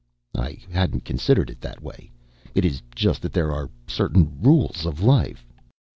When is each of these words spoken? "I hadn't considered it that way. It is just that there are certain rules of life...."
"I 0.35 0.57
hadn't 0.71 1.05
considered 1.05 1.51
it 1.51 1.61
that 1.61 1.83
way. 1.83 2.09
It 2.55 2.65
is 2.65 2.81
just 2.95 3.21
that 3.21 3.33
there 3.33 3.51
are 3.51 3.69
certain 3.87 4.41
rules 4.41 4.83
of 4.87 5.03
life...." 5.03 5.45